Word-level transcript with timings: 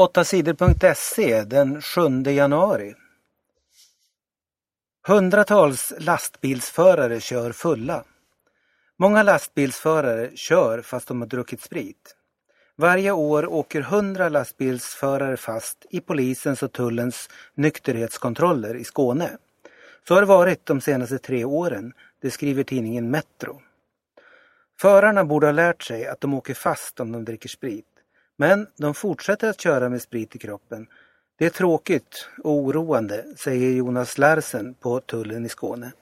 8sidor.se 0.00 1.44
den 1.44 1.82
7 1.82 2.22
januari. 2.32 2.94
Hundratals 5.06 5.92
lastbilsförare 5.98 7.20
kör 7.20 7.52
fulla. 7.52 8.04
Många 8.98 9.22
lastbilsförare 9.22 10.30
kör 10.36 10.82
fast 10.82 11.08
de 11.08 11.20
har 11.20 11.28
druckit 11.28 11.60
sprit. 11.60 12.16
Varje 12.76 13.10
år 13.10 13.46
åker 13.46 13.80
hundra 13.80 14.28
lastbilsförare 14.28 15.36
fast 15.36 15.86
i 15.90 16.00
polisens 16.00 16.62
och 16.62 16.72
tullens 16.72 17.28
nykterhetskontroller 17.54 18.74
i 18.74 18.84
Skåne. 18.84 19.30
Så 20.08 20.14
har 20.14 20.20
det 20.20 20.26
varit 20.26 20.66
de 20.66 20.80
senaste 20.80 21.18
tre 21.18 21.44
åren, 21.44 21.92
det 22.20 22.30
skriver 22.30 22.62
tidningen 22.62 23.10
Metro. 23.10 23.62
Förarna 24.80 25.24
borde 25.24 25.46
ha 25.46 25.52
lärt 25.52 25.82
sig 25.82 26.06
att 26.06 26.20
de 26.20 26.34
åker 26.34 26.54
fast 26.54 27.00
om 27.00 27.12
de 27.12 27.24
dricker 27.24 27.48
sprit. 27.48 27.86
Men 28.40 28.66
de 28.76 28.94
fortsätter 28.94 29.50
att 29.50 29.60
köra 29.60 29.88
med 29.88 30.02
sprit 30.02 30.36
i 30.36 30.38
kroppen. 30.38 30.86
Det 31.38 31.46
är 31.46 31.50
tråkigt 31.50 32.28
och 32.44 32.52
oroande, 32.52 33.24
säger 33.36 33.70
Jonas 33.70 34.18
Larsen 34.18 34.74
på 34.74 35.00
tullen 35.00 35.46
i 35.46 35.48
Skåne. 35.48 35.92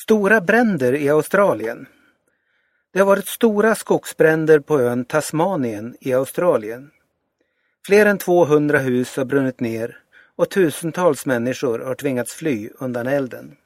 Stora 0.00 0.40
bränder 0.40 0.92
i 0.92 1.08
Australien. 1.08 1.86
Det 2.92 2.98
har 2.98 3.06
varit 3.06 3.28
stora 3.28 3.74
skogsbränder 3.74 4.60
på 4.60 4.80
ön 4.80 5.04
Tasmanien 5.04 5.96
i 6.00 6.12
Australien. 6.12 6.90
Fler 7.86 8.06
än 8.06 8.18
200 8.18 8.78
hus 8.78 9.16
har 9.16 9.24
brunnit 9.24 9.60
ner 9.60 9.98
och 10.36 10.50
tusentals 10.50 11.26
människor 11.26 11.78
har 11.78 11.94
tvingats 11.94 12.34
fly 12.34 12.70
undan 12.78 13.06
elden. 13.06 13.56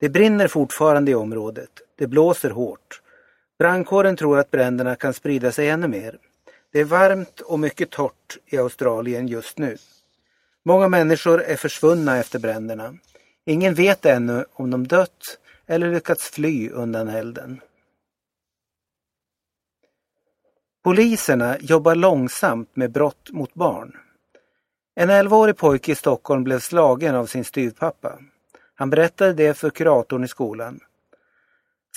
Det 0.00 0.08
brinner 0.08 0.48
fortfarande 0.48 1.10
i 1.10 1.14
området. 1.14 1.80
Det 1.96 2.06
blåser 2.06 2.50
hårt. 2.50 3.02
Brandkåren 3.58 4.16
tror 4.16 4.38
att 4.38 4.50
bränderna 4.50 4.96
kan 4.96 5.14
sprida 5.14 5.52
sig 5.52 5.68
ännu 5.68 5.88
mer. 5.88 6.18
Det 6.72 6.80
är 6.80 6.84
varmt 6.84 7.40
och 7.40 7.58
mycket 7.58 7.90
torrt 7.90 8.38
i 8.46 8.58
Australien 8.58 9.28
just 9.28 9.58
nu. 9.58 9.76
Många 10.64 10.88
människor 10.88 11.42
är 11.42 11.56
försvunna 11.56 12.16
efter 12.18 12.38
bränderna. 12.38 12.94
Ingen 13.44 13.74
vet 13.74 14.06
ännu 14.06 14.44
om 14.52 14.70
de 14.70 14.86
dött 14.86 15.38
eller 15.66 15.92
lyckats 15.92 16.30
fly 16.30 16.70
undan 16.70 17.08
elden. 17.08 17.60
Poliserna 20.84 21.58
jobbar 21.60 21.94
långsamt 21.94 22.76
med 22.76 22.92
brott 22.92 23.30
mot 23.30 23.54
barn. 23.54 23.96
En 24.94 25.10
11-årig 25.10 25.56
pojke 25.56 25.92
i 25.92 25.94
Stockholm 25.94 26.44
blev 26.44 26.58
slagen 26.58 27.14
av 27.14 27.26
sin 27.26 27.44
styvpappa. 27.44 28.18
Han 28.74 28.90
berättade 28.90 29.32
det 29.32 29.54
för 29.54 29.70
kuratorn 29.70 30.24
i 30.24 30.28
skolan. 30.28 30.80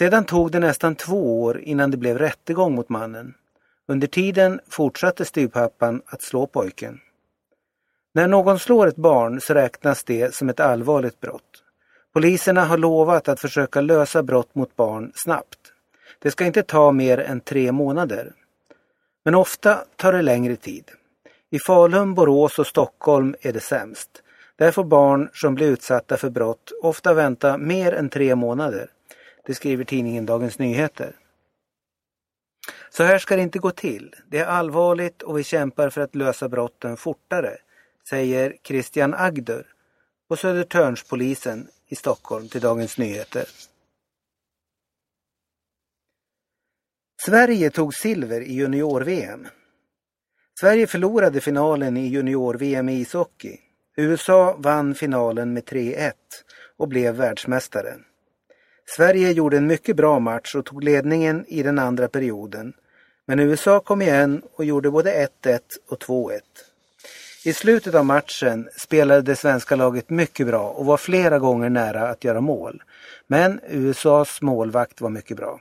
Sedan 0.00 0.24
tog 0.24 0.50
det 0.52 0.58
nästan 0.58 0.94
två 0.94 1.42
år 1.42 1.60
innan 1.60 1.90
det 1.90 1.96
blev 1.96 2.18
rättegång 2.18 2.74
mot 2.74 2.88
mannen. 2.88 3.34
Under 3.88 4.06
tiden 4.06 4.60
fortsatte 4.68 5.24
styvpappan 5.24 6.02
att 6.06 6.22
slå 6.22 6.46
pojken. 6.46 7.00
När 8.14 8.28
någon 8.28 8.58
slår 8.58 8.86
ett 8.86 8.96
barn 8.96 9.40
så 9.40 9.54
räknas 9.54 10.04
det 10.04 10.34
som 10.34 10.48
ett 10.48 10.60
allvarligt 10.60 11.20
brott. 11.20 11.64
Poliserna 12.12 12.64
har 12.64 12.78
lovat 12.78 13.28
att 13.28 13.40
försöka 13.40 13.80
lösa 13.80 14.22
brott 14.22 14.54
mot 14.54 14.76
barn 14.76 15.12
snabbt. 15.14 15.58
Det 16.18 16.30
ska 16.30 16.46
inte 16.46 16.62
ta 16.62 16.92
mer 16.92 17.18
än 17.18 17.40
tre 17.40 17.72
månader. 17.72 18.32
Men 19.24 19.34
ofta 19.34 19.84
tar 19.96 20.12
det 20.12 20.22
längre 20.22 20.56
tid. 20.56 20.84
I 21.50 21.58
Falun, 21.66 22.14
Borås 22.14 22.58
och 22.58 22.66
Stockholm 22.66 23.34
är 23.40 23.52
det 23.52 23.60
sämst. 23.60 24.10
Där 24.56 24.70
får 24.70 24.84
barn 24.84 25.30
som 25.32 25.54
blir 25.54 25.66
utsatta 25.66 26.16
för 26.16 26.30
brott 26.30 26.72
ofta 26.82 27.14
vänta 27.14 27.58
mer 27.58 27.92
än 27.92 28.08
tre 28.08 28.34
månader. 28.34 28.90
Det 29.46 29.54
skriver 29.54 29.84
tidningen 29.84 30.26
Dagens 30.26 30.58
Nyheter. 30.58 31.16
Så 32.90 33.02
här 33.02 33.18
ska 33.18 33.36
det 33.36 33.42
inte 33.42 33.58
gå 33.58 33.70
till. 33.70 34.14
Det 34.28 34.38
är 34.38 34.46
allvarligt 34.46 35.22
och 35.22 35.38
vi 35.38 35.44
kämpar 35.44 35.90
för 35.90 36.00
att 36.00 36.14
lösa 36.14 36.48
brotten 36.48 36.96
fortare, 36.96 37.56
säger 38.08 38.56
Christian 38.62 39.14
Agder 39.14 39.66
på 40.28 40.36
Södertörnspolisen 40.36 41.68
i 41.88 41.96
Stockholm 41.96 42.48
till 42.48 42.60
Dagens 42.60 42.98
Nyheter. 42.98 43.44
Sverige 47.26 47.70
tog 47.70 47.94
silver 47.94 48.40
i 48.40 48.52
junior-VM. 48.52 49.46
Sverige 50.60 50.86
förlorade 50.86 51.40
finalen 51.40 51.96
i 51.96 52.06
junior-VM 52.06 52.88
i 52.88 53.00
ishockey. 53.00 53.58
USA 53.96 54.56
vann 54.58 54.94
finalen 54.94 55.52
med 55.52 55.64
3-1 55.64 56.12
och 56.76 56.88
blev 56.88 57.14
världsmästare. 57.14 57.98
Sverige 58.86 59.32
gjorde 59.32 59.56
en 59.56 59.66
mycket 59.66 59.96
bra 59.96 60.18
match 60.18 60.54
och 60.54 60.64
tog 60.64 60.84
ledningen 60.84 61.44
i 61.48 61.62
den 61.62 61.78
andra 61.78 62.08
perioden. 62.08 62.72
Men 63.26 63.38
USA 63.38 63.80
kom 63.80 64.02
igen 64.02 64.42
och 64.56 64.64
gjorde 64.64 64.90
både 64.90 65.28
1-1 65.44 65.60
och 65.88 65.98
2-1. 65.98 66.40
I 67.44 67.52
slutet 67.52 67.94
av 67.94 68.06
matchen 68.06 68.68
spelade 68.76 69.22
det 69.22 69.36
svenska 69.36 69.76
laget 69.76 70.10
mycket 70.10 70.46
bra 70.46 70.68
och 70.68 70.86
var 70.86 70.96
flera 70.96 71.38
gånger 71.38 71.70
nära 71.70 72.08
att 72.08 72.24
göra 72.24 72.40
mål. 72.40 72.82
Men 73.26 73.60
USAs 73.68 74.42
målvakt 74.42 75.00
var 75.00 75.10
mycket 75.10 75.36
bra. 75.36 75.60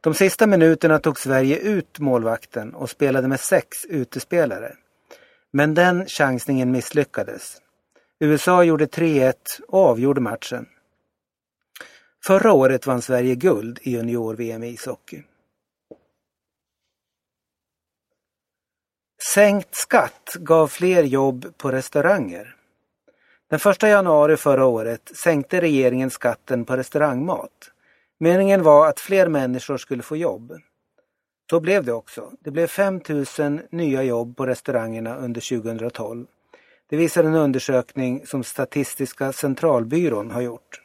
De 0.00 0.14
sista 0.14 0.46
minuterna 0.46 0.98
tog 0.98 1.18
Sverige 1.18 1.58
ut 1.58 1.98
målvakten 1.98 2.74
och 2.74 2.90
spelade 2.90 3.28
med 3.28 3.40
sex 3.40 3.84
utespelare. 3.88 4.72
Men 5.50 5.74
den 5.74 6.06
chansningen 6.06 6.72
misslyckades. 6.72 7.56
USA 8.18 8.64
gjorde 8.64 8.86
3-1 8.86 9.34
och 9.68 9.80
avgjorde 9.80 10.20
matchen. 10.20 10.66
Förra 12.26 12.52
året 12.52 12.86
vann 12.86 13.02
Sverige 13.02 13.34
guld 13.34 13.78
i 13.82 13.90
junior-VM 13.90 14.62
i 14.62 14.68
ishockey. 14.68 15.22
Sänkt 19.34 19.74
skatt 19.74 20.36
gav 20.38 20.68
fler 20.68 21.02
jobb 21.02 21.54
på 21.56 21.70
restauranger. 21.70 22.56
Den 23.50 23.60
1 23.70 23.82
januari 23.82 24.36
förra 24.36 24.66
året 24.66 25.12
sänkte 25.14 25.60
regeringen 25.60 26.10
skatten 26.10 26.64
på 26.64 26.76
restaurangmat. 26.76 27.70
Meningen 28.18 28.62
var 28.62 28.88
att 28.88 29.00
fler 29.00 29.28
människor 29.28 29.76
skulle 29.76 30.02
få 30.02 30.16
jobb. 30.16 30.52
Så 31.50 31.60
blev 31.60 31.84
det 31.84 31.92
också. 31.92 32.32
Det 32.40 32.50
blev 32.50 32.66
5 32.66 33.00
000 33.38 33.60
nya 33.70 34.02
jobb 34.02 34.36
på 34.36 34.46
restaurangerna 34.46 35.16
under 35.16 35.60
2012. 35.60 36.26
Det 36.88 36.96
visar 36.96 37.24
en 37.24 37.34
undersökning 37.34 38.26
som 38.26 38.44
Statistiska 38.44 39.32
centralbyrån 39.32 40.30
har 40.30 40.40
gjort. 40.40 40.81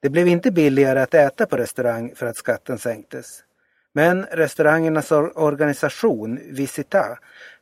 Det 0.00 0.10
blev 0.10 0.28
inte 0.28 0.50
billigare 0.50 1.00
att 1.00 1.14
äta 1.14 1.46
på 1.46 1.56
restaurang 1.56 2.14
för 2.14 2.26
att 2.26 2.36
skatten 2.36 2.78
sänktes. 2.78 3.44
Men 3.92 4.24
restaurangernas 4.24 5.12
organisation 5.34 6.40
Visita 6.42 7.18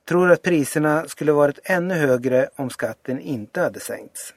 tror 0.08 0.30
att 0.30 0.42
priserna 0.42 1.08
skulle 1.08 1.32
varit 1.32 1.58
ännu 1.64 1.94
högre 1.94 2.48
om 2.56 2.70
skatten 2.70 3.20
inte 3.20 3.60
hade 3.60 3.80
sänkts. 3.80 4.34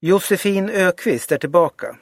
Josefin 0.00 0.70
Ökvist 0.70 1.32
är 1.32 1.38
tillbaka. 1.38 1.96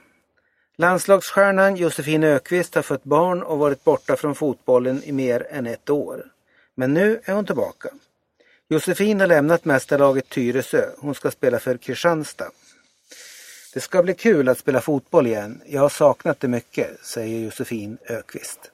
Landslagsstjärnan 0.76 1.76
Josefin 1.76 2.24
Ökvist 2.24 2.74
har 2.74 2.82
fött 2.82 3.04
barn 3.04 3.42
och 3.42 3.58
varit 3.58 3.84
borta 3.84 4.16
från 4.16 4.34
fotbollen 4.34 5.02
i 5.04 5.12
mer 5.12 5.46
än 5.50 5.66
ett 5.66 5.90
år. 5.90 6.26
Men 6.74 6.94
nu 6.94 7.20
är 7.24 7.34
hon 7.34 7.46
tillbaka. 7.46 7.88
Josefin 8.72 9.20
har 9.20 9.26
lämnat 9.26 9.64
mästarlaget 9.64 10.28
Tyresö. 10.28 10.91
Hon 10.98 11.14
ska 11.14 11.31
spela 11.31 11.58
för 11.58 11.76
Kristianstad. 11.76 12.50
Det 13.75 13.81
ska 13.81 14.03
bli 14.03 14.14
kul 14.14 14.48
att 14.48 14.58
spela 14.58 14.81
fotboll 14.81 15.26
igen. 15.26 15.62
Jag 15.66 15.81
har 15.81 15.88
saknat 15.88 16.41
det 16.41 16.48
mycket, 16.48 17.04
säger 17.04 17.44
Josefin 17.44 17.98
Ökvist. 18.08 18.70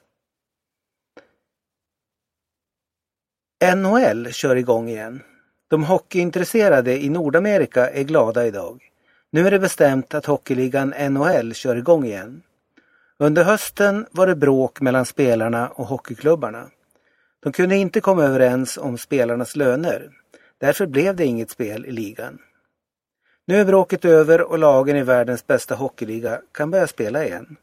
NHL 3.75 4.27
kör 4.31 4.55
igång 4.55 4.89
igen. 4.89 5.23
De 5.67 5.83
hockeyintresserade 5.83 7.03
i 7.03 7.09
Nordamerika 7.09 7.89
är 7.89 8.03
glada 8.03 8.47
idag. 8.47 8.83
Nu 9.31 9.47
är 9.47 9.51
det 9.51 9.59
bestämt 9.59 10.13
att 10.13 10.25
hockeyligan 10.25 10.89
NHL 10.89 11.53
kör 11.53 11.75
igång 11.75 12.05
igen. 12.05 12.41
Under 13.19 13.43
hösten 13.43 14.05
var 14.11 14.27
det 14.27 14.35
bråk 14.35 14.81
mellan 14.81 15.05
spelarna 15.05 15.69
och 15.69 15.85
hockeyklubbarna. 15.85 16.69
De 17.39 17.51
kunde 17.51 17.75
inte 17.75 18.01
komma 18.01 18.23
överens 18.23 18.77
om 18.77 18.97
spelarnas 18.97 19.55
löner. 19.55 20.09
Därför 20.57 20.85
blev 20.85 21.15
det 21.15 21.25
inget 21.25 21.49
spel 21.49 21.85
i 21.85 21.91
ligan. 21.91 22.39
Nu 23.45 23.55
är 23.55 23.65
bråket 23.65 24.05
över 24.05 24.41
och 24.41 24.59
lagen 24.59 24.95
i 24.95 25.03
världens 25.03 25.47
bästa 25.47 25.75
hockeyliga 25.75 26.41
kan 26.51 26.71
börja 26.71 26.87
spela 26.87 27.25
igen. 27.25 27.57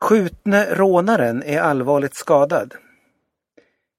Skjutne 0.00 0.74
rånaren 0.74 1.42
är 1.42 1.60
allvarligt 1.60 2.14
skadad. 2.14 2.74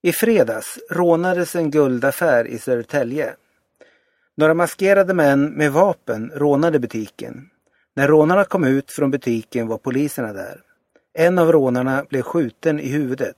I 0.01 0.11
fredags 0.11 0.79
rånades 0.89 1.55
en 1.55 1.71
guldaffär 1.71 2.47
i 2.47 2.59
Södertälje. 2.59 3.35
Några 4.35 4.53
maskerade 4.53 5.13
män 5.13 5.51
med 5.51 5.71
vapen 5.71 6.31
rånade 6.35 6.79
butiken. 6.79 7.49
När 7.95 8.07
rånarna 8.07 8.45
kom 8.45 8.63
ut 8.63 8.91
från 8.91 9.11
butiken 9.11 9.67
var 9.67 9.77
poliserna 9.77 10.33
där. 10.33 10.61
En 11.13 11.39
av 11.39 11.51
rånarna 11.51 12.05
blev 12.09 12.21
skjuten 12.21 12.79
i 12.79 12.87
huvudet. 12.87 13.37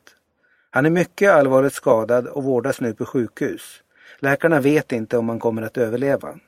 Han 0.69 0.86
är 0.86 0.89
mycket 0.89 1.31
allvarligt 1.31 1.74
skadad 1.74 2.27
och 2.27 2.44
vårdas 2.44 2.81
nu 2.81 2.94
på 2.94 3.06
sjukhus. 3.06 3.83
Läkarna 4.19 4.60
vet 4.60 4.92
inte 4.92 5.18
om 5.18 5.30
han 5.30 5.39
kommer 5.39 5.62
att 5.62 5.77
överleva. 5.77 6.39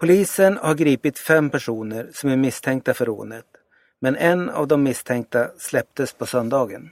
Polisen 0.00 0.56
har 0.56 0.74
gripit 0.74 1.18
fem 1.18 1.50
personer 1.50 2.08
som 2.12 2.30
är 2.30 2.36
misstänkta 2.36 2.94
för 2.94 3.06
rånet. 3.06 3.46
Men 4.00 4.16
en 4.16 4.50
av 4.50 4.68
de 4.68 4.82
misstänkta 4.82 5.50
släpptes 5.58 6.12
på 6.12 6.26
söndagen. 6.26 6.90